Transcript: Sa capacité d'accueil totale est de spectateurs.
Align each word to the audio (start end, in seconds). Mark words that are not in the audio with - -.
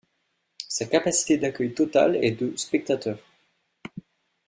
Sa 0.67 0.87
capacité 0.87 1.37
d'accueil 1.37 1.75
totale 1.75 2.15
est 2.15 2.31
de 2.31 2.57
spectateurs. 2.57 3.19